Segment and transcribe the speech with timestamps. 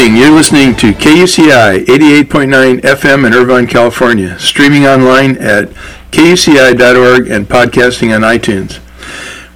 [0.00, 0.16] Morning.
[0.16, 5.68] You're listening to KUCI 88.9 FM in Irvine, California, streaming online at
[6.10, 8.80] kuci.org and podcasting on iTunes.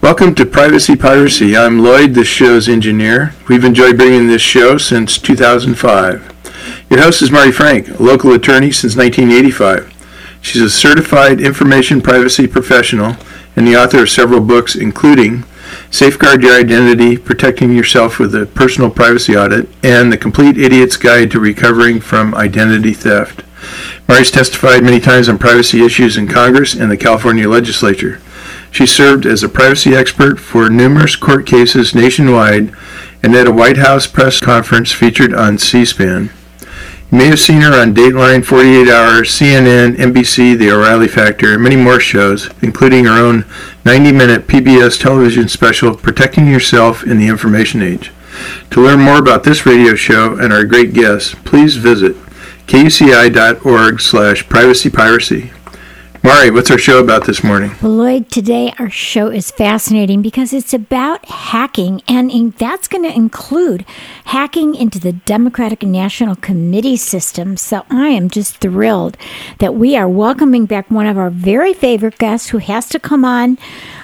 [0.03, 1.57] Welcome to Privacy Piracy.
[1.57, 3.34] I'm Lloyd, this show's engineer.
[3.48, 6.84] We've enjoyed bringing this show since 2005.
[6.91, 9.95] Your host is Mari Frank, a local attorney since 1985.
[10.42, 13.17] She's a certified information privacy professional
[13.56, 15.45] and the author of several books, including
[15.91, 21.30] Safeguard Your Identity, Protecting Yourself with a Personal Privacy Audit, and The Complete Idiot's Guide
[21.30, 23.42] to Recovering from Identity Theft.
[24.09, 28.20] Mari's testified many times on privacy issues in Congress and the California legislature.
[28.70, 32.75] She served as a privacy expert for numerous court cases nationwide
[33.22, 36.25] and at a White House press conference featured on C-SPAN.
[36.25, 36.44] You
[37.15, 41.77] may have seen her on Dateline 48 Hours, CNN, NBC, The O'Reilly Factor, and many
[41.77, 43.45] more shows, including her own
[43.84, 48.11] 90 minute PBS television special, Protecting Yourself in the Information Age.
[48.71, 52.17] To learn more about this radio show and our great guests, please visit
[52.67, 55.53] kuci.org slash privacypiracy.
[56.25, 57.72] Mari, what's our show about this morning?
[57.83, 63.05] Well, Lloyd, today our show is fascinating because it's about hacking, and in, that's going
[63.05, 63.84] to include
[64.25, 67.58] hacking into the Democratic National Committee system.
[67.58, 69.19] So I am just thrilled
[69.58, 73.27] that we are welcoming back one of our very favorite guests who has to come
[73.27, 73.59] on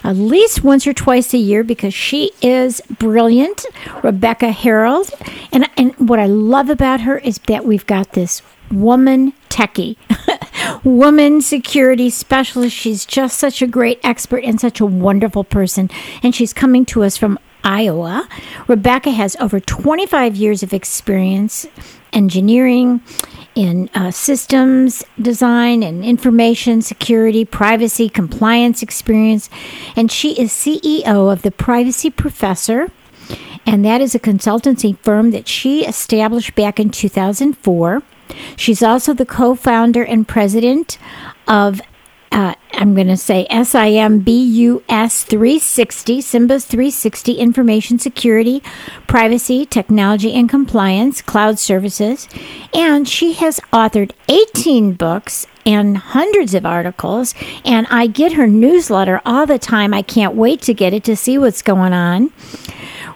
[0.04, 3.64] at least once or twice a year because she is brilliant,
[4.02, 5.10] Rebecca Herold.
[5.52, 9.96] And, and what I love about her is that we've got this woman techie,
[10.84, 12.76] woman security specialist.
[12.76, 15.90] She's just such a great expert and such a wonderful person.
[16.22, 18.28] And she's coming to us from Iowa.
[18.68, 21.66] Rebecca has over 25 years of experience
[22.12, 23.00] engineering
[23.54, 29.50] in uh, systems design and information security, privacy, compliance experience.
[29.96, 32.90] And she is CEO of the Privacy Professor.
[33.66, 38.02] And that is a consultancy firm that she established back in 2004.
[38.56, 40.98] She's also the co founder and president
[41.46, 41.80] of,
[42.32, 48.62] uh, I'm going to say SIMBUS 360, SIMBUS 360 Information Security,
[49.06, 52.28] Privacy, Technology and Compliance, Cloud Services.
[52.72, 57.34] And she has authored 18 books and hundreds of articles.
[57.64, 59.92] And I get her newsletter all the time.
[59.92, 62.32] I can't wait to get it to see what's going on.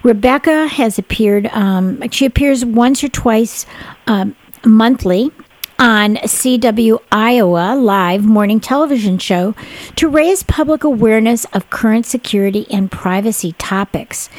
[0.02, 3.64] Rebecca has appeared, um, she appears once or twice
[4.06, 4.36] um,
[4.66, 5.30] monthly
[5.78, 9.54] on CW Iowa Live morning television show
[9.96, 14.30] to raise public awareness of current security and privacy topics.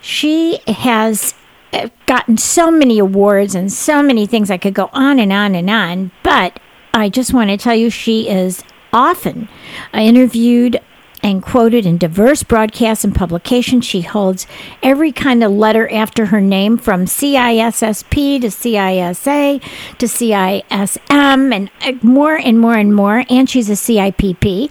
[0.00, 1.34] She has
[1.72, 4.50] uh, gotten so many awards and so many things.
[4.50, 6.58] I could go on and on and on, but
[6.94, 9.48] I just want to tell you she is often
[9.94, 10.80] interviewed
[11.22, 13.84] and quoted in diverse broadcasts and publications.
[13.84, 14.46] She holds
[14.82, 19.62] every kind of letter after her name from CISSP to CISA
[19.98, 23.24] to CISM and uh, more and more and more.
[23.30, 24.70] And she's a CIPP.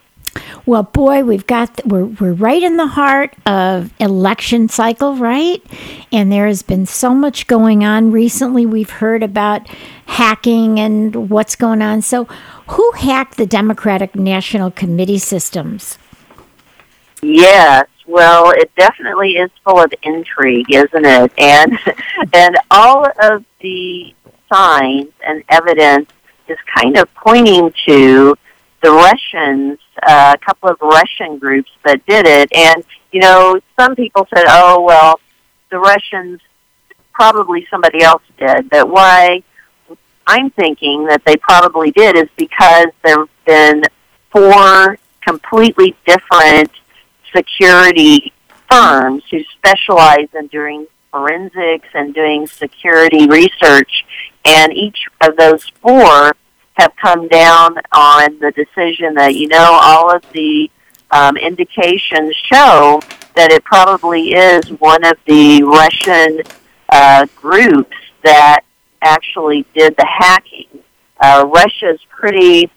[0.65, 5.61] Well, boy, we've got we're we're right in the heart of election cycle, right?
[6.11, 8.65] And there has been so much going on recently.
[8.65, 9.67] We've heard about
[10.05, 12.01] hacking and what's going on.
[12.01, 12.25] So,
[12.67, 15.97] who hacked the Democratic National Committee systems?
[17.21, 21.31] Yes, well, it definitely is full of intrigue, isn't it?
[21.37, 21.79] And
[22.33, 24.13] and all of the
[24.51, 26.09] signs and evidence
[26.47, 28.35] is kind of pointing to
[28.81, 32.51] the Russians, a couple of Russian groups that did it.
[32.53, 35.19] And, you know, some people said, oh, well,
[35.71, 36.39] the Russians,
[37.13, 38.69] probably somebody else did.
[38.69, 39.43] But why
[40.25, 43.83] I'm thinking that they probably did is because there have been
[44.31, 46.71] four completely different
[47.35, 48.33] security
[48.69, 54.05] firms who specialize in doing forensics and doing security research,
[54.45, 56.33] and each of those four
[56.73, 60.69] have come down on the decision that you know all of the
[61.11, 62.99] um, indications show
[63.35, 66.41] that it probably is one of the Russian
[66.89, 68.61] uh, groups that
[69.01, 70.67] actually did the hacking.
[71.19, 72.69] Uh, Russia's pretty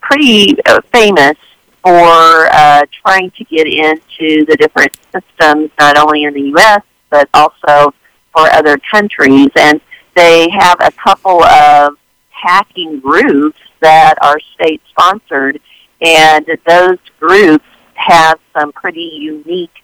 [0.00, 1.36] pretty uh, famous
[1.82, 6.82] for uh, trying to get into the different systems, not only in the U.S.
[7.10, 7.92] but also
[8.32, 9.80] for other countries, and
[10.14, 11.96] they have a couple of
[12.40, 15.60] hacking groups that are state sponsored,
[16.00, 17.64] and those groups
[17.94, 19.82] have some pretty unique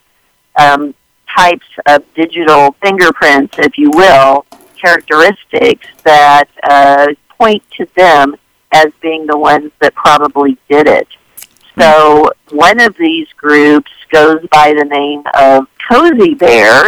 [0.59, 0.95] um,
[1.37, 4.47] types of digital fingerprints, if you will,
[4.81, 7.07] characteristics that uh,
[7.39, 8.37] point to them
[8.73, 11.09] as being the ones that probably did it.
[11.79, 16.87] So one of these groups goes by the name of Cozy Bear.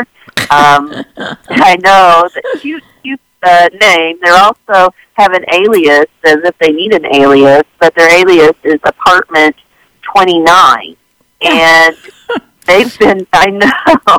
[0.51, 1.05] Um,
[1.49, 4.19] I know that cute, cute uh, name.
[4.23, 8.81] They also have an alias, as if they need an alias, but their alias is
[8.85, 9.57] Apartment
[10.03, 10.97] Twenty Nine,
[11.41, 11.97] and
[12.67, 13.27] they've been.
[13.33, 14.19] I know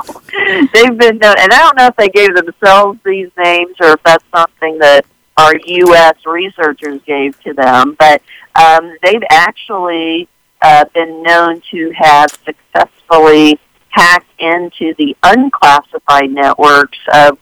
[0.73, 4.03] they've been, known, and I don't know if they gave themselves these names or if
[4.03, 5.05] that's something that
[5.37, 6.15] our U.S.
[6.25, 8.21] researchers gave to them, but
[8.55, 10.27] um, they've actually
[10.61, 13.59] uh, been known to have successfully
[13.89, 17.37] hacked into the unclassified networks of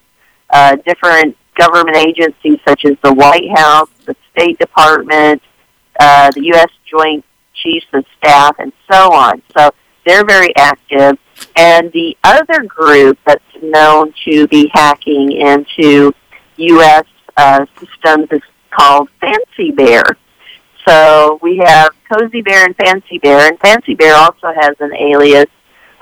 [0.49, 5.41] uh, different government agencies such as the White House, the State Department,
[5.99, 6.69] uh, the U.S.
[6.89, 7.23] Joint
[7.53, 9.41] Chiefs of Staff, and so on.
[9.57, 9.71] So
[10.05, 11.17] they're very active.
[11.55, 16.13] And the other group that's known to be hacking into
[16.57, 17.05] U.S
[17.37, 18.41] uh, systems is
[18.71, 20.03] called Fancy Bear.
[20.87, 25.47] So we have Cozy Bear and Fancy Bear, and Fancy Bear also has an alias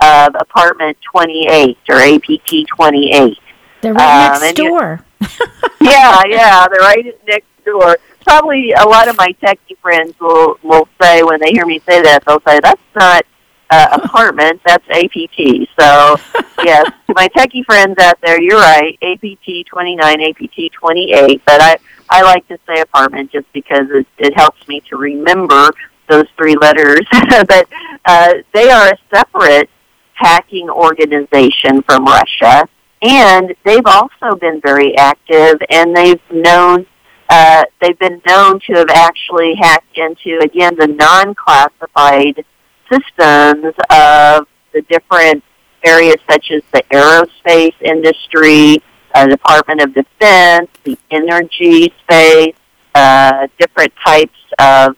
[0.02, 3.38] of Apartment 28 or APT 28.
[3.82, 5.00] They're right um, next door.
[5.82, 7.98] yeah, yeah, they're right next door.
[8.26, 12.02] Probably a lot of my techie friends will will say when they hear me say
[12.02, 13.26] that they'll say that's not
[13.74, 14.62] uh, apartment.
[14.66, 15.68] That's APT.
[15.80, 16.16] So,
[16.64, 18.98] yes, to my techie friends out there, you're right.
[19.02, 21.42] APT 29, APT 28.
[21.46, 21.78] But I,
[22.10, 25.72] I like to say apartment just because it, it helps me to remember
[26.08, 27.02] those three letters.
[27.12, 27.68] but
[28.06, 29.70] uh, they are a separate
[30.14, 32.68] hacking organization from Russia.
[33.04, 36.86] And they've also been very active, and they've known
[37.30, 42.46] uh, they've been known to have actually hacked into again the non-classified
[42.90, 45.44] systems of the different
[45.84, 48.82] areas such as the aerospace industry,
[49.14, 52.56] uh, Department of Defense, the energy space,
[52.96, 54.96] uh, different types of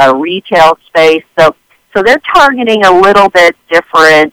[0.00, 1.24] uh, retail space.
[1.38, 1.54] So,
[1.94, 4.32] so they're targeting a little bit different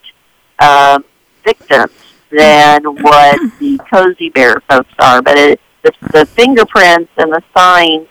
[0.59, 1.03] um,
[1.43, 1.91] victims
[2.31, 5.21] than what the Cozy Bear folks are.
[5.21, 8.07] But it, the, the fingerprints and the signs,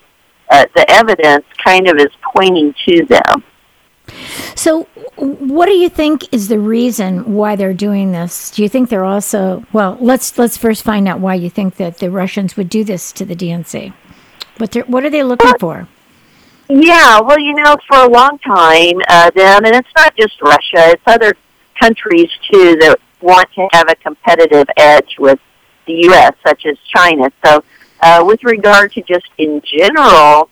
[0.51, 3.45] uh, the evidence kind of is pointing to them.
[4.55, 4.85] So,
[5.17, 8.51] what do you think is the reason why they're doing this?
[8.51, 9.99] Do you think they're also well?
[10.01, 13.25] Let's let's first find out why you think that the Russians would do this to
[13.25, 13.93] the DNC.
[14.57, 15.89] What what are they looking for?
[16.69, 20.91] Yeah, well, you know, for a long time, uh, them, and it's not just Russia;
[20.91, 21.35] it's other
[21.81, 25.39] countries too that want to have a competitive edge with
[25.87, 27.31] the U.S., such as China.
[27.45, 27.65] So,
[28.01, 30.51] uh, with regard to just in general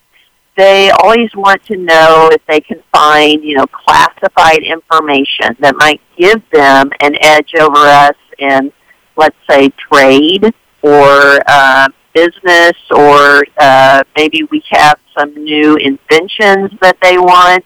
[0.57, 6.01] they always want to know if they can find, you know, classified information that might
[6.17, 8.73] give them an edge over us in,
[9.17, 10.45] let's say, trade
[10.81, 17.65] or uh, business, or uh, maybe we have some new inventions that they want.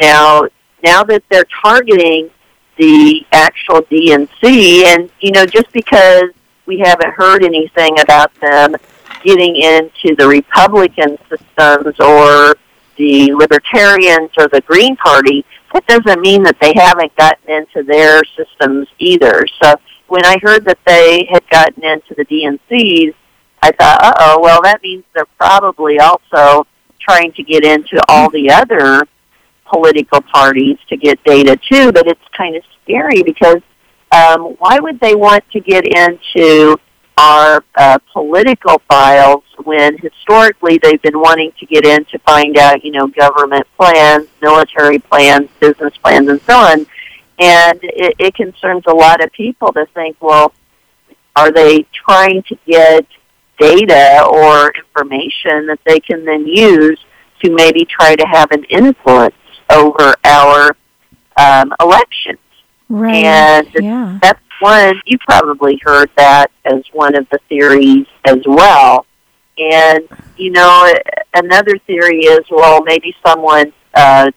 [0.00, 0.42] Now,
[0.82, 2.30] now that they're targeting
[2.76, 6.30] the actual DNC, and you know, just because
[6.66, 8.74] we haven't heard anything about them
[9.22, 12.56] getting into the Republican systems or
[12.96, 18.22] the Libertarians or the Green Party, that doesn't mean that they haven't gotten into their
[18.36, 19.44] systems either.
[19.62, 19.74] So
[20.08, 23.14] when I heard that they had gotten into the DNCs,
[23.62, 26.66] I thought, uh oh, well, that means they're probably also
[27.00, 29.06] trying to get into all the other
[29.64, 31.92] political parties to get data too.
[31.92, 33.62] But it's kind of scary because
[34.12, 36.78] um, why would they want to get into
[37.16, 42.84] our uh, political files when historically they've been wanting to get in to find out,
[42.84, 46.86] you know, government plans, military plans, business plans, and so on.
[47.38, 50.52] And it, it concerns a lot of people to think, well,
[51.36, 53.06] are they trying to get
[53.58, 56.98] data or information that they can then use
[57.42, 59.34] to maybe try to have an influence
[59.70, 60.76] over our
[61.36, 62.38] um, elections?
[62.88, 63.24] Right.
[63.24, 64.18] And yeah.
[64.22, 69.06] that's one, you probably heard that as one of the theories as well.
[69.58, 70.92] And, you know,
[71.34, 74.30] another theory is, well, maybe someone uh,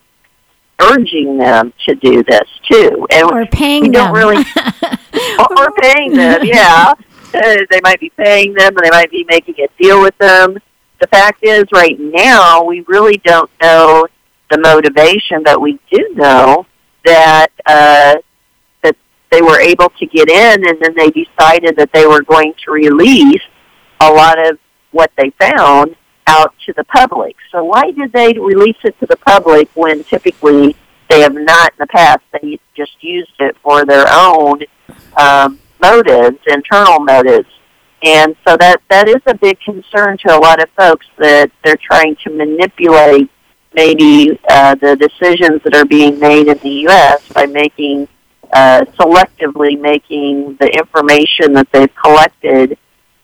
[0.79, 3.07] urging them to do this too.
[3.11, 4.13] And or paying we them.
[4.13, 4.37] Don't really,
[5.57, 6.93] or paying them, yeah.
[7.33, 10.57] Uh, they might be paying them and they might be making a deal with them.
[10.99, 14.07] The fact is, right now, we really don't know
[14.49, 16.65] the motivation, but we do know
[17.05, 18.15] that uh,
[18.83, 18.95] that
[19.31, 22.71] they were able to get in, and then they decided that they were going to
[22.71, 23.41] release
[24.01, 24.57] a lot of
[24.91, 25.95] what they found
[26.27, 27.35] out to the public.
[27.51, 30.75] So why did they release it to the public when typically
[31.09, 32.21] they have not in the past?
[32.31, 34.59] They just used it for their own
[35.17, 37.47] um, motives, internal motives.
[38.03, 41.79] And so that that is a big concern to a lot of folks that they're
[41.81, 43.31] trying to manipulate
[43.73, 47.27] maybe uh, the decisions that are being made in the U.S.
[47.33, 48.07] by making
[48.53, 52.77] uh, selectively making the information that they've collected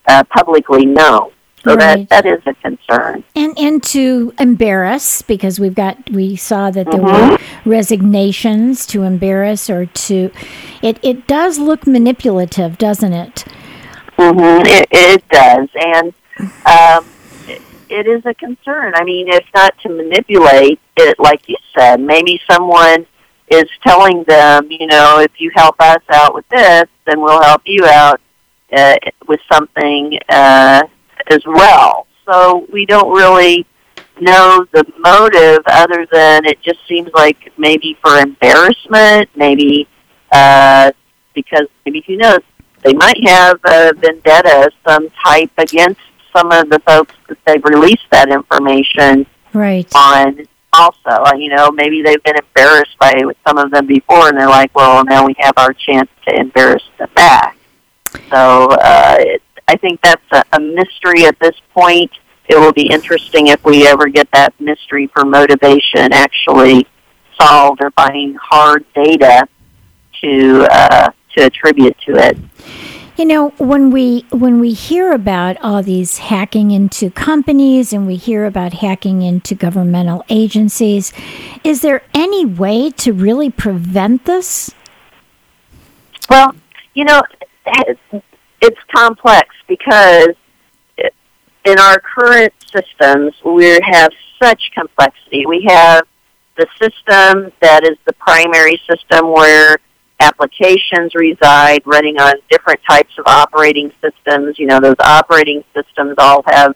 [0.06, 1.30] uh, publicly known.
[1.64, 2.06] So right.
[2.08, 3.24] that that is a concern.
[3.34, 7.32] And and to embarrass because we've got we saw that there mm-hmm.
[7.32, 10.30] were resignations to embarrass or to
[10.82, 13.46] it it does look manipulative, doesn't it?
[14.18, 14.66] Mm-hmm.
[14.66, 16.12] It, it does, and
[16.66, 17.06] um,
[17.88, 18.92] it, is a concern.
[18.94, 22.00] I mean, it's not to manipulate it, like you said.
[22.00, 23.06] Maybe someone
[23.50, 27.62] is telling them, you know, if you help us out with this, then we'll help
[27.66, 28.20] you out
[28.72, 28.96] uh,
[29.28, 30.82] with something uh,
[31.30, 32.06] as well.
[32.26, 33.66] So we don't really
[34.20, 39.88] know the motive other than it just seems like maybe for embarrassment, maybe
[40.32, 40.92] uh,
[41.34, 42.40] because maybe who knows,
[42.82, 46.00] they might have a vendetta of some type against
[46.34, 49.90] some of the folks that they've released that information right.
[49.94, 51.10] on also.
[51.10, 53.12] Uh, you know, maybe they've been embarrassed by
[53.46, 56.82] some of them before and they're like, well, now we have our chance to embarrass
[56.98, 57.56] them back.
[58.30, 62.10] So uh, it, I think that's a, a mystery at this point.
[62.48, 66.86] It will be interesting if we ever get that mystery for motivation actually
[67.40, 69.48] solved or finding hard data
[70.22, 72.38] to uh, to attribute to it.
[73.16, 78.16] You know, when we when we hear about all these hacking into companies and we
[78.16, 81.12] hear about hacking into governmental agencies,
[81.62, 84.74] is there any way to really prevent this?
[86.28, 86.56] Well,
[86.94, 87.22] you know,
[88.60, 90.34] it's complex because
[90.98, 94.10] in our current systems, we have
[94.42, 95.46] such complexity.
[95.46, 96.02] We have
[96.56, 99.76] the system that is the primary system where
[100.20, 104.58] applications reside running on different types of operating systems.
[104.58, 106.74] You know, those operating systems all have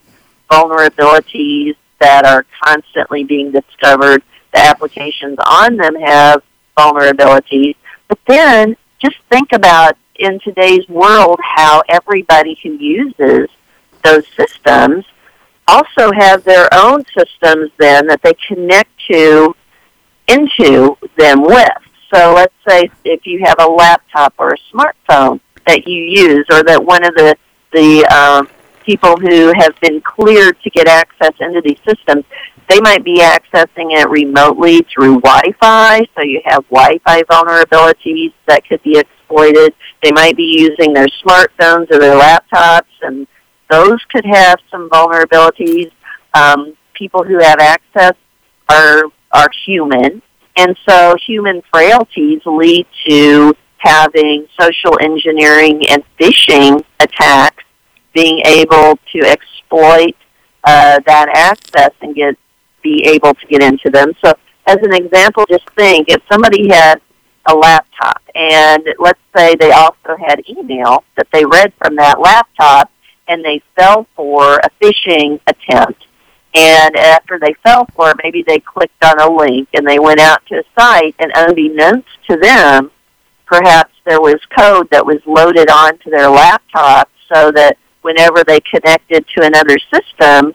[0.51, 4.23] vulnerabilities that are constantly being discovered.
[4.53, 6.43] The applications on them have
[6.77, 7.77] vulnerabilities.
[8.09, 13.49] But then just think about in today's world how everybody who uses
[14.05, 15.05] those systems
[15.67, 19.55] also have their own systems then that they connect to
[20.29, 21.69] into them with.
[22.13, 26.63] So let's say if you have a laptop or a smartphone that you use or
[26.65, 27.37] that one of the,
[27.73, 28.49] the um,
[28.85, 32.25] people who have been cleared to get access into these systems,
[32.69, 38.83] they might be accessing it remotely through Wi-Fi, so you have Wi-Fi vulnerabilities that could
[38.83, 39.75] be exploited.
[40.03, 43.27] They might be using their smartphones or their laptops, and
[43.71, 45.91] those could have some vulnerabilities.
[46.35, 48.13] Um, people who have access
[48.69, 50.23] are are human,
[50.59, 57.65] and so human frailties lead to having social engineering and phishing attacks
[58.13, 60.17] being able to exploit
[60.65, 62.37] uh, that access and get
[62.83, 64.13] be able to get into them.
[64.25, 64.33] So,
[64.67, 67.01] as an example, just think if somebody had
[67.47, 72.91] a laptop, and let's say they also had email that they read from that laptop,
[73.29, 76.08] and they fell for a phishing attempt.
[76.55, 80.21] And after they fell for it, maybe they clicked on a link and they went
[80.21, 82.91] out to a site, and unbeknownst to them,
[83.47, 89.27] perhaps there was code that was loaded onto their laptop so that whenever they connected
[89.37, 90.55] to another system,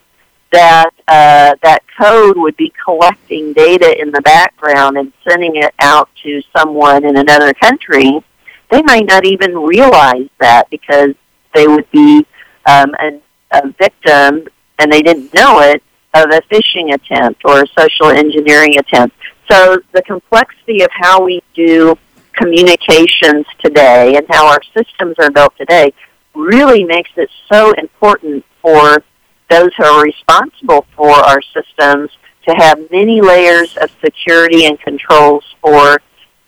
[0.52, 6.10] that uh, that code would be collecting data in the background and sending it out
[6.24, 8.24] to someone in another country,
[8.70, 11.16] they might not even realize that because
[11.54, 12.26] they would be
[12.66, 13.20] um, a,
[13.52, 14.48] a victim
[14.80, 19.16] and they didn't know it of a phishing attempt or a social engineering attempt.
[19.50, 21.98] So the complexity of how we do
[22.34, 25.94] communications today and how our systems are built today
[26.34, 29.04] really makes it so important for
[29.50, 32.10] those who are responsible for our systems
[32.48, 36.02] to have many layers of security and controls for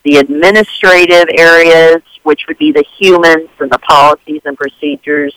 [0.04, 5.34] the administrative areas, which would be the humans and the policies and procedures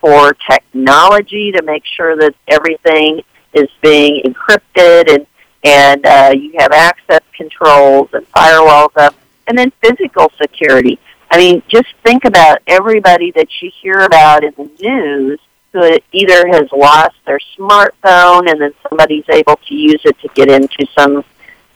[0.00, 3.22] for technology to make sure that everything
[3.54, 5.26] is being encrypted and
[5.64, 9.14] and uh, you have access controls and firewalls up,
[9.48, 10.98] and then physical security.
[11.30, 15.40] I mean, just think about everybody that you hear about in the news
[15.72, 20.48] who either has lost their smartphone and then somebody's able to use it to get
[20.48, 21.24] into some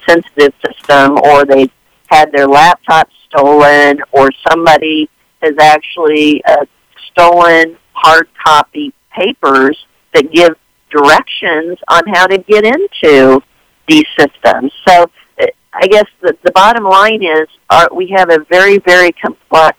[0.09, 1.69] sensitive system, or they
[2.07, 5.11] had their laptop stolen, or somebody
[5.43, 6.65] has actually uh,
[7.11, 10.55] stolen hard copy papers that give
[10.91, 13.41] directions on how to get into
[13.89, 14.73] these systems.
[14.87, 19.13] So uh, I guess the, the bottom line is our, we have a very, very
[19.13, 19.79] complex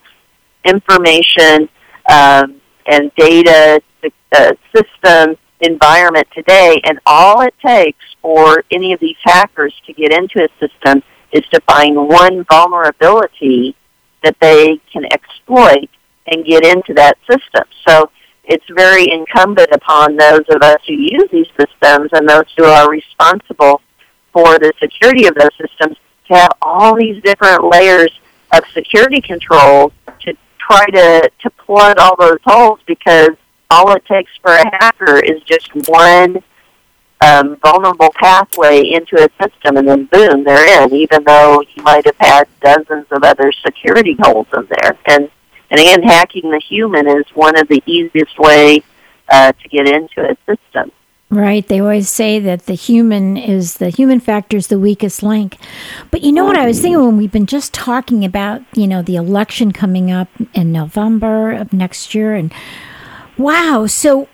[0.66, 1.70] information
[2.12, 3.82] um, and data
[4.36, 10.12] uh, system environment today, and all it takes for any of these hackers to get
[10.12, 11.02] into a system
[11.32, 13.76] is to find one vulnerability
[14.24, 15.90] that they can exploit
[16.28, 17.64] and get into that system.
[17.88, 18.10] So
[18.46, 22.90] it's very incumbent upon those of us who use these systems and those who are
[22.90, 23.82] responsible
[24.32, 28.12] for the security of those systems to have all these different layers
[28.52, 33.32] of security controls to try to, to plug all those holes because
[33.70, 36.42] all it takes for a hacker is just one
[37.24, 40.94] um, vulnerable pathway into a system, and then boom, they're in.
[40.94, 45.30] Even though you might have had dozens of other security holes in there, and
[45.74, 48.84] and again, hacking the human is one of the easiest way
[49.28, 50.92] uh, to get into a system.
[51.32, 51.68] Right.
[51.68, 55.58] They always say that the human is the human factor is the weakest link.
[56.12, 59.02] But you know what I was thinking when we've been just talking about, you know,
[59.02, 62.54] the election coming up in November of next year and
[63.36, 63.88] wow.
[63.88, 64.26] So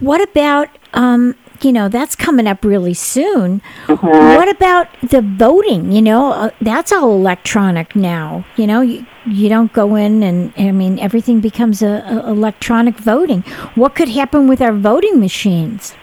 [0.00, 3.60] what about um you know that's coming up really soon.
[3.86, 4.06] Mm-hmm.
[4.06, 5.92] What about the voting?
[5.92, 8.44] You know, uh, that's all electronic now.
[8.56, 12.96] You know, you, you don't go in and I mean everything becomes a, a electronic
[12.96, 13.42] voting.
[13.74, 15.94] What could happen with our voting machines?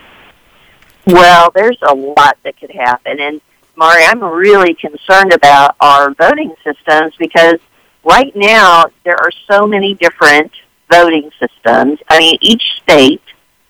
[1.08, 3.20] Well, there's a lot that could happen.
[3.20, 3.42] And
[3.76, 7.60] Mari, I'm really concerned about our voting systems because
[8.04, 10.52] right now there are so many different
[10.92, 12.00] voting systems.
[12.10, 13.22] I mean, each state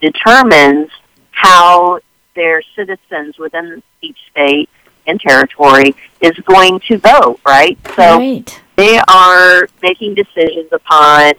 [0.02, 0.90] determines
[1.36, 2.00] how
[2.36, 4.70] their citizens within each state
[5.08, 7.78] and territory is going to vote, right?
[7.96, 8.62] So right.
[8.76, 11.34] they are making decisions upon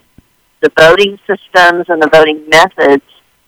[0.61, 3.05] the voting systems and the voting methods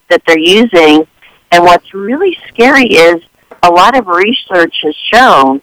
[0.08, 1.06] that they're using
[1.50, 3.22] and what's really scary is
[3.62, 5.62] a lot of research has shown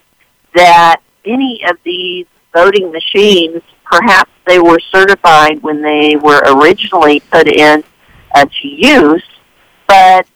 [0.54, 7.48] that any of these voting machines, perhaps they were certified when they were originally put
[7.48, 7.84] in
[8.34, 9.24] uh, to use,
[9.86, 10.26] but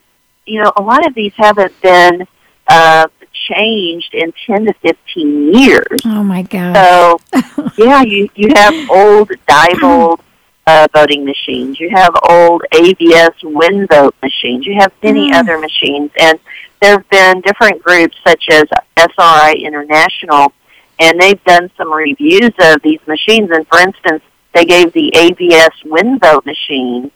[0.50, 2.26] you know a lot of these haven't been
[2.66, 3.06] uh,
[3.48, 6.00] changed in 10 to 15 years.
[6.04, 6.74] Oh my God.
[6.76, 10.20] So, yeah, you, you have old Diebold
[10.66, 11.80] uh, voting machines.
[11.80, 14.66] You have old AVS WinVote machines.
[14.66, 15.34] You have many mm.
[15.34, 16.38] other machines, and
[16.80, 18.64] there have been different groups such as
[18.96, 20.52] SRI International,
[20.98, 23.50] and they've done some reviews of these machines.
[23.50, 24.22] And for instance,
[24.54, 27.10] they gave the AVS WinVote machine,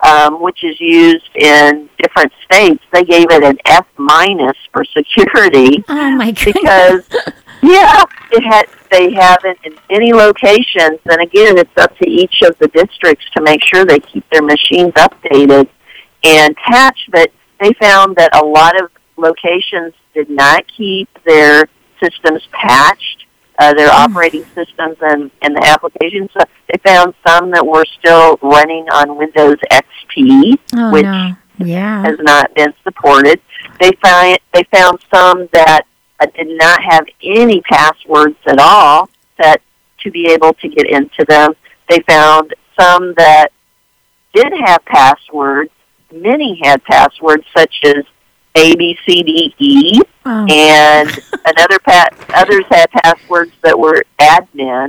[0.00, 2.82] um, which is used in different states.
[2.92, 5.84] They gave it an F minus for security.
[5.88, 6.54] Oh my goodness!
[6.54, 7.32] Because
[7.62, 11.00] yeah, it had they haven't in any locations.
[11.04, 14.42] And again, it's up to each of the districts to make sure they keep their
[14.42, 15.68] machines updated
[16.24, 17.10] and patched.
[17.10, 17.30] But
[17.60, 21.68] they found that a lot of locations did not keep their
[22.02, 23.17] systems patched,
[23.58, 24.04] uh, their mm.
[24.04, 26.30] operating systems and, and the applications.
[26.32, 31.34] So they found some that were still running on Windows XP, oh, which no.
[31.58, 32.02] yeah.
[32.02, 33.40] has not been supported.
[33.80, 35.82] They found they found some that
[36.20, 39.08] I did not have any passwords at all
[39.40, 39.60] set
[40.00, 41.54] to be able to get into them.
[41.88, 43.48] They found some that
[44.34, 45.70] did have passwords.
[46.12, 48.04] Many had passwords such as
[48.58, 50.46] A, B, C, D, E, oh.
[50.48, 51.08] and
[51.46, 54.88] another pa- others had passwords that were admin,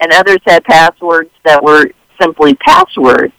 [0.00, 3.32] and others had passwords that were simply passwords.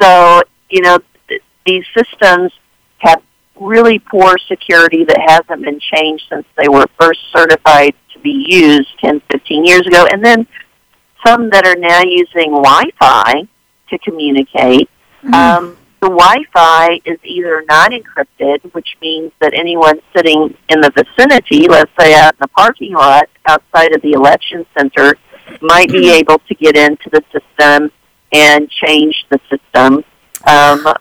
[0.00, 2.52] So you know th- these systems
[2.98, 3.22] have
[3.60, 8.88] really poor security that hasn't been changed since they were first certified to be used
[9.00, 10.46] 10, 15 years ago, and then
[11.24, 13.48] some that are now using Wi-Fi
[13.88, 14.90] to communicate.
[15.22, 15.34] Mm-hmm.
[15.34, 21.68] Um, the Wi-Fi is either not encrypted, which means that anyone sitting in the vicinity,
[21.68, 25.14] let's say out in the parking lot outside of the election center,
[25.62, 26.20] might be mm-hmm.
[26.20, 27.90] able to get into the system
[28.32, 30.04] and change the system.
[30.46, 30.94] Um,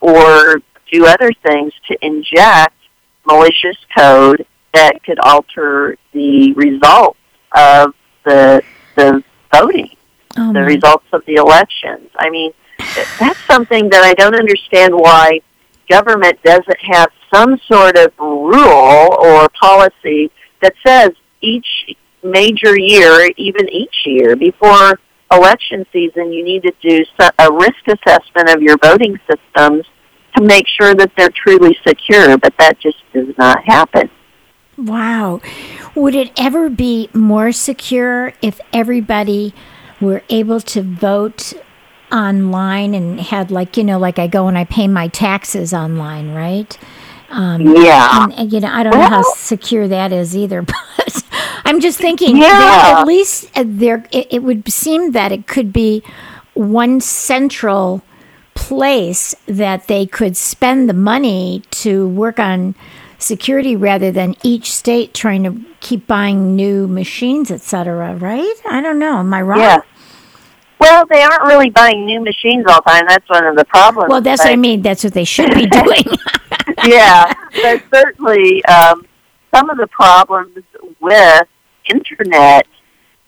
[0.00, 2.74] or do other things to inject
[3.26, 7.18] malicious code that could alter the results
[7.54, 8.62] of the
[8.96, 9.90] the voting,
[10.36, 12.10] Oh, the results of the elections.
[12.18, 12.52] I mean,
[13.18, 15.40] that's something that I don't understand why
[15.88, 21.66] government doesn't have some sort of rule or policy that says each
[22.22, 24.98] major year, even each year before
[25.32, 27.04] election season, you need to do
[27.38, 29.84] a risk assessment of your voting systems
[30.36, 34.10] to make sure that they're truly secure, but that just does not happen.
[34.76, 35.40] Wow.
[35.94, 39.54] Would it ever be more secure if everybody
[40.00, 41.52] were able to vote
[42.12, 46.32] online and had, like, you know, like I go and I pay my taxes online,
[46.34, 46.76] right?
[47.30, 48.24] Um, Yeah.
[48.24, 51.24] and, and, you know, I don't know how secure that is either, but
[51.64, 52.48] I'm just thinking Yeah.
[52.48, 56.02] that at least uh, there, it, it would seem that it could be
[56.54, 58.02] one central
[58.54, 62.74] place that they could spend the money to work on
[63.18, 68.54] security rather than each state trying to keep buying new machines, et cetera, right?
[68.68, 69.18] I don't know.
[69.18, 69.60] Am I wrong?
[69.60, 69.80] Yeah.
[70.82, 73.04] Well, they aren't really buying new machines all the time.
[73.06, 74.10] That's one of the problems.
[74.10, 74.82] Well, that's what I mean.
[74.82, 76.04] That's what they should be doing.
[76.84, 79.06] yeah, but certainly um,
[79.54, 80.58] some of the problems
[81.00, 81.42] with
[81.88, 82.66] internet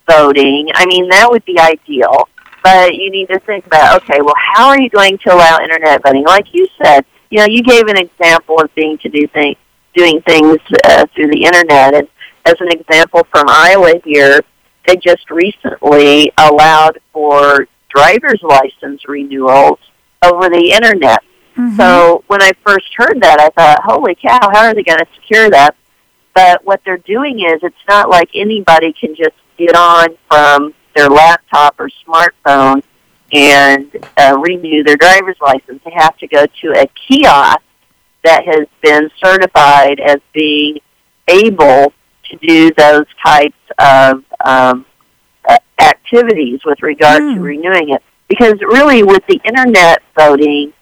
[0.09, 2.29] voting, I mean, that would be ideal.
[2.65, 6.03] But you need to think about, okay, well, how are you going to allow internet
[6.03, 6.25] voting?
[6.25, 9.57] Like you said, you know, you gave an example of being to do things,
[9.95, 11.95] doing things uh, through the internet.
[11.95, 12.09] And
[12.47, 14.41] as an example from Iowa here,
[14.87, 19.79] they just recently allowed for driver's license renewals
[20.23, 21.23] over the internet.
[21.77, 25.07] So when I first heard that, I thought, holy cow, how are they going to
[25.15, 25.77] secure that?
[26.35, 31.09] But what they're doing is it's not like anybody can just get on from their
[31.09, 32.83] laptop or smartphone
[33.33, 35.81] and uh, renew their driver's license.
[35.85, 37.63] They have to go to a kiosk
[38.25, 40.79] that has been certified as being
[41.29, 41.93] able
[42.35, 44.87] to do those types of um,
[45.79, 47.41] activities with regard to Hmm.
[47.41, 48.03] renewing it.
[48.29, 50.73] Because really, with the internet voting,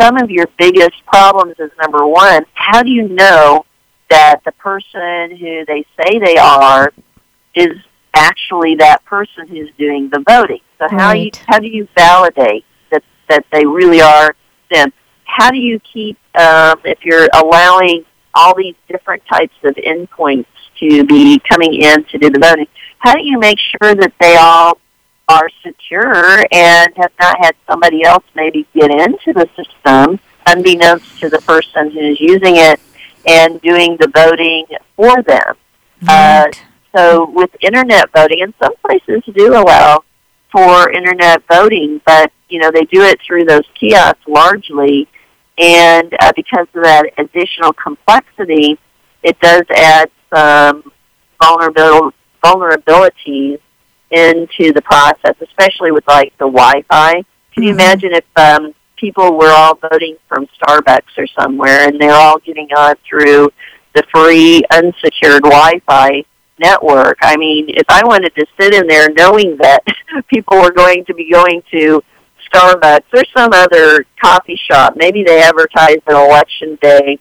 [0.00, 3.64] some of your biggest problems is number one, how do you know
[4.08, 6.92] that the person who they say they are
[7.54, 7.76] is
[8.14, 10.60] actually that person who's doing the voting?
[10.78, 14.34] So how you how do you validate that that they really are
[14.70, 14.92] them?
[15.24, 20.46] How do you keep um, if you're allowing all these different types of endpoints
[20.80, 22.66] to be coming in to do the voting?
[22.98, 24.78] How do you make sure that they all
[25.28, 31.28] are secure and have not had somebody else maybe get into the system unbeknownst to
[31.28, 32.80] the person who's using it
[33.26, 35.56] and doing the voting for them.
[36.06, 36.46] Uh,
[36.94, 40.04] so with internet voting, and some places do allow
[40.52, 45.08] for internet voting, but you know they do it through those kiosks largely,
[45.58, 48.78] and uh, because of that additional complexity,
[49.22, 50.90] it does add some
[51.42, 52.12] vulnerable
[52.44, 53.58] vulnerabilities
[54.10, 57.12] into the process, especially with like the Wi-Fi.
[57.54, 57.74] Can you Mhm.
[57.74, 62.68] imagine if um, people were all voting from Starbucks or somewhere, and they're all getting
[62.76, 63.50] on through
[63.94, 66.22] the free unsecured Wi-Fi
[66.58, 67.18] network?
[67.22, 69.82] I mean, if I wanted to sit in there knowing that
[70.28, 72.02] people were going to be going to
[72.54, 77.18] Starbucks or some other coffee shop, maybe they advertise an election day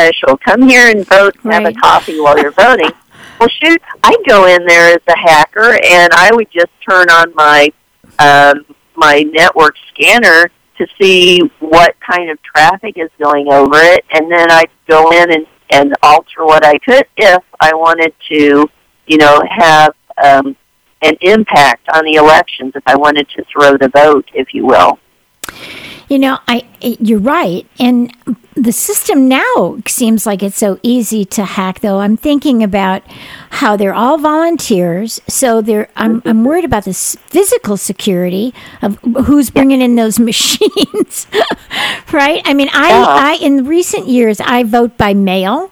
[0.00, 0.38] special.
[0.38, 2.90] Come here and vote and have a coffee while you're voting.
[3.38, 7.34] Well, shoot, I'd go in there as a hacker, and I would just turn on
[7.34, 7.70] my
[8.18, 14.30] um, my network scanner to see what kind of traffic is going over it, and
[14.30, 18.68] then I'd go in and, and alter what I could if I wanted to,
[19.06, 20.54] you know, have um,
[21.00, 24.98] an impact on the elections, if I wanted to throw the vote, if you will.
[26.10, 28.12] You know, I you're right, and
[28.56, 31.80] the system now seems like it's so easy to hack.
[31.80, 33.02] Though I'm thinking about
[33.50, 35.88] how they're all volunteers, so they're.
[35.94, 41.28] I'm I'm worried about this physical security of who's bringing in those machines,
[42.12, 42.42] right?
[42.44, 43.06] I mean, I Yeah.
[43.06, 45.70] I in recent years I vote by mail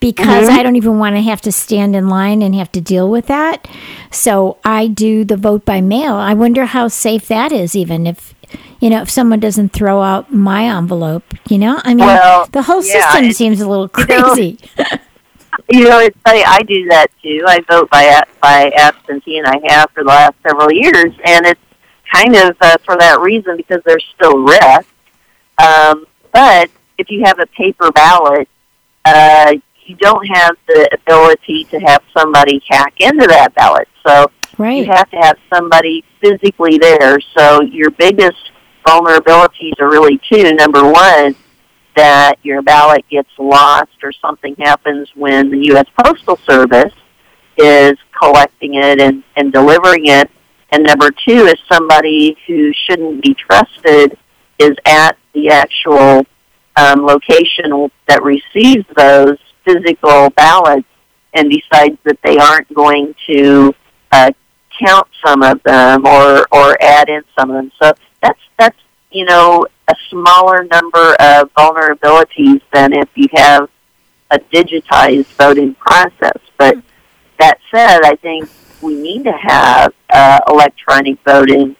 [0.00, 0.58] because mm-hmm.
[0.58, 3.26] I don't even want to have to stand in line and have to deal with
[3.26, 3.66] that.
[4.10, 6.14] So I do the vote by mail.
[6.14, 8.34] I wonder how safe that is, even if
[8.80, 11.24] you know if someone doesn't throw out my envelope.
[11.48, 14.58] You know, I mean, Well, the whole yeah, system seems a little you know, crazy.
[15.68, 16.44] You know, it's funny.
[16.44, 17.42] I do that too.
[17.46, 21.12] I vote by by absentee, and I have for the last several years.
[21.24, 21.60] And it's
[22.12, 24.86] kind of uh, for that reason because there's still risk.
[25.58, 28.48] Um, but if you have a paper ballot,
[29.04, 29.54] uh,
[29.84, 33.88] you don't have the ability to have somebody hack into that ballot.
[34.06, 34.30] So
[34.86, 37.18] you have to have somebody physically there.
[37.36, 38.50] So your biggest
[38.86, 40.52] vulnerabilities are really two.
[40.54, 41.34] Number one,
[41.96, 45.86] that your ballot gets lost or something happens when the U.S.
[45.98, 46.92] Postal Service
[47.56, 50.30] is collecting it and, and delivering it.
[50.70, 54.18] And number two is somebody who shouldn't be trusted
[54.58, 56.26] is at the actual
[56.76, 60.86] um, location that receives those physical ballots
[61.34, 63.74] and decides that they aren't going to
[64.12, 64.30] uh,
[64.84, 67.72] count some of them or or add in some of them.
[67.80, 68.78] So that's that's
[69.10, 73.68] you know a smaller number of vulnerabilities than if you have
[74.30, 76.38] a digitized voting process.
[76.58, 76.76] But
[77.38, 78.48] that said, I think
[78.82, 81.76] we need to have uh, electronic voting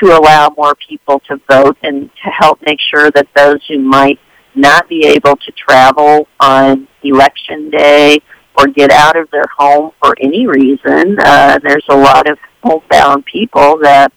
[0.00, 4.18] to allow more people to vote and to help make sure that those who might
[4.54, 8.18] not be able to travel on election day
[8.58, 11.16] or get out of their home for any reason.
[11.20, 14.12] Uh, there's a lot of homebound people that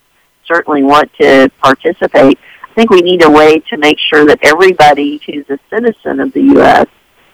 [0.47, 2.39] certainly want to participate.
[2.63, 6.33] I think we need a way to make sure that everybody who's a citizen of
[6.33, 6.87] the U.S.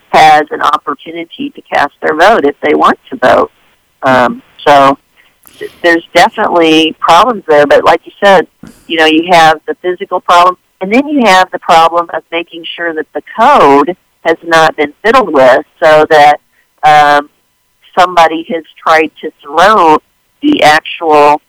[0.09, 3.51] has an opportunity to cast their vote if they want to vote.
[4.03, 4.97] Um, so
[5.81, 8.47] there's definitely problems there, but like you said,
[8.87, 12.65] you know, you have the physical problem, and then you have the problem of making
[12.75, 16.41] sure that the code has not been fiddled with so that
[16.83, 17.29] um,
[17.97, 19.97] somebody has tried to throw
[20.41, 21.41] the actual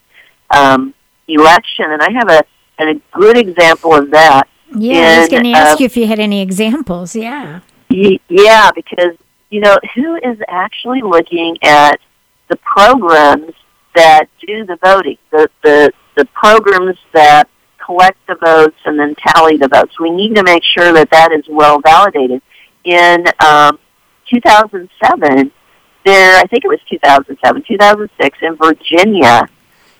[0.50, 0.94] um,
[1.26, 1.90] election.
[1.90, 2.44] And I have a,
[2.80, 4.48] a good example of that.
[4.74, 7.14] Yeah, in, I was going to ask uh, you if you had any examples.
[7.14, 7.60] Yeah.
[7.90, 9.16] Y- yeah, because,
[9.50, 12.00] you know, who is actually looking at
[12.48, 13.52] the programs
[13.94, 17.48] that do the voting, the, the, the programs that
[17.84, 19.98] collect the votes and then tally the votes.
[19.98, 22.42] We need to make sure that that is well validated.
[22.84, 23.78] In um,
[24.30, 25.52] 2007,
[26.04, 29.48] there, I think it was 2007, 2006, in Virginia,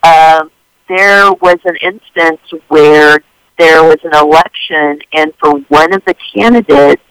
[0.02, 0.50] um,
[0.88, 3.18] there was an instance where
[3.58, 7.02] there was an election, and for one of the candidates,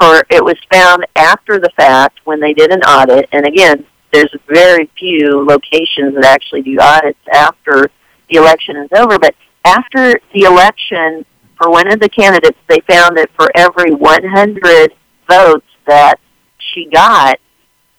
[0.00, 4.34] for it was found after the fact when they did an audit, and again, there's
[4.48, 7.90] very few locations that actually do audits after
[8.30, 11.24] the election is over, but after the election,
[11.56, 14.92] for one of the candidates, they found that for every 100
[15.28, 16.18] votes that
[16.74, 17.38] she got,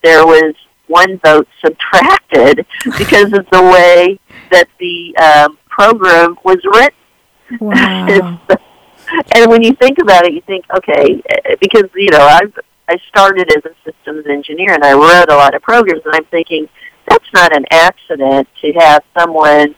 [0.03, 0.53] there was
[0.87, 2.65] one vote subtracted
[2.97, 4.19] because of the way
[4.51, 7.59] that the um, program was written.
[7.59, 8.39] Wow.
[9.35, 12.41] and when you think about it, you think, okay, eh, because you know I
[12.87, 16.25] I started as a systems engineer and I wrote a lot of programs, and I'm
[16.25, 16.67] thinking
[17.07, 19.75] that's not an accident to have someone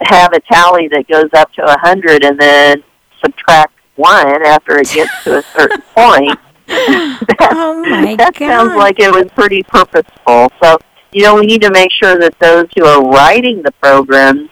[0.00, 2.82] have a tally that goes up to a hundred and then
[3.22, 6.38] subtract one after it gets to a certain point
[6.72, 8.48] that, oh my that God.
[8.48, 10.50] sounds like it was pretty purposeful.
[10.62, 10.78] So,
[11.12, 14.50] you know, we need to make sure that those who are writing the programs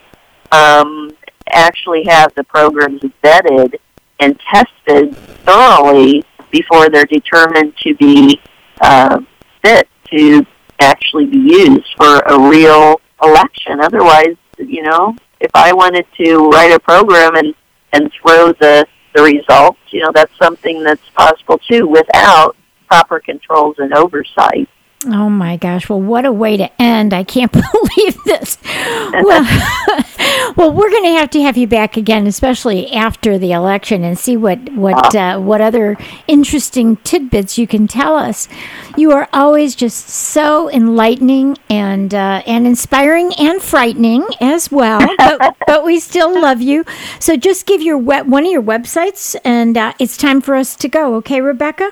[0.51, 1.11] um,
[1.49, 3.75] actually have the programs vetted
[4.19, 8.39] and tested thoroughly before they're determined to be
[8.81, 9.19] uh,
[9.63, 10.45] fit to
[10.79, 13.79] actually be used for a real election.
[13.79, 17.55] Otherwise, you know, if I wanted to write a program and
[17.93, 19.79] and throw the the results.
[19.89, 22.55] You know, that's something that's possible too without
[22.87, 24.69] proper controls and oversight.
[25.05, 25.89] Oh my gosh!
[25.89, 27.13] Well, what a way to end!
[27.13, 28.57] I can't believe this.
[28.63, 29.43] Well,
[30.55, 34.17] well, we're going to have to have you back again, especially after the election, and
[34.17, 38.47] see what what uh, what other interesting tidbits you can tell us.
[38.95, 45.01] You are always just so enlightening and uh, and inspiring and frightening as well.
[45.21, 46.83] But, but we still love you.
[47.19, 50.75] So just give your web, one of your websites, and uh, it's time for us
[50.77, 51.15] to go.
[51.15, 51.91] Okay, Rebecca.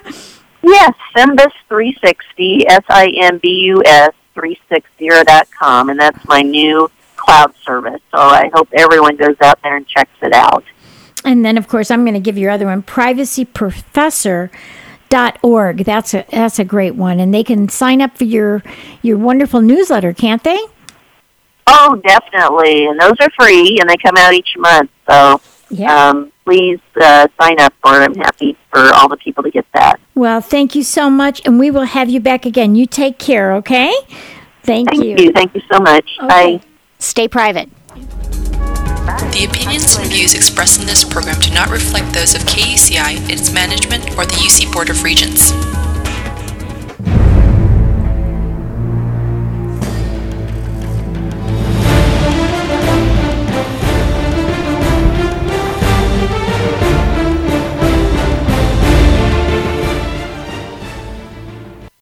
[0.62, 8.02] Yes, Simbus360, S-I-M-B-U-S 360.com, and that's my new cloud service.
[8.12, 10.64] So I hope everyone goes out there and checks it out.
[11.26, 15.78] And then, of course, I'm going to give your other one, privacyprofessor.org.
[15.84, 18.64] That's a that's a great one, and they can sign up for your
[19.02, 20.60] your wonderful newsletter, can't they?
[21.68, 24.90] Oh, definitely, and those are free, and they come out each month.
[25.10, 26.10] So yeah.
[26.10, 28.06] Um, please uh, sign up for it.
[28.06, 30.00] I'm happy for all the people to get that.
[30.16, 32.74] Well, thank you so much, and we will have you back again.
[32.74, 33.94] You take care, okay?
[34.64, 35.16] Thank, thank you.
[35.18, 35.32] you.
[35.32, 36.10] Thank you so much.
[36.24, 36.58] Okay.
[36.58, 36.62] Bye.
[36.98, 37.70] Stay private.
[37.86, 43.54] The opinions and views expressed in this program do not reflect those of KUCI, its
[43.54, 45.52] management, or the UC Board of Regents.